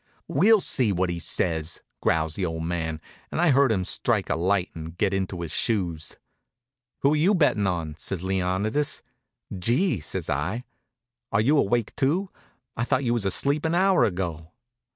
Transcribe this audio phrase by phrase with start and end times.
[0.27, 2.99] "We'll see what he says," growls the old man,
[3.31, 6.15] and I heard him strike a light and get into his shoes.
[7.03, 9.03] "Who're you bettin' on?" says Leonidas.
[9.59, 10.63] "Gee!" says I.
[11.31, 12.31] "Are you awake, too?
[12.75, 14.49] I thought you was asleep an hour ago."